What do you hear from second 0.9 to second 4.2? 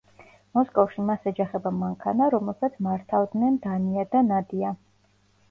მას ეჯახება მანქანა, რომელსაც მართავდნენ დანია